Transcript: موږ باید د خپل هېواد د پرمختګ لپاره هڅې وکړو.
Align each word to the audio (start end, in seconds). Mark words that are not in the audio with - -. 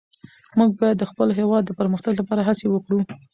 موږ 0.57 0.69
باید 0.79 0.97
د 0.99 1.03
خپل 1.11 1.27
هېواد 1.39 1.63
د 1.65 1.71
پرمختګ 1.79 2.13
لپاره 2.21 2.41
هڅې 2.47 2.65
وکړو. 2.69 2.99